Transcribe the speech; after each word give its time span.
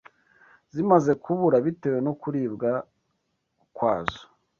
Zimaze 0.73 1.11
kubura 1.23 1.57
bitewe 1.65 1.99
no 2.05 2.13
kuribwa 2.21 2.71
kwazo, 3.75 4.21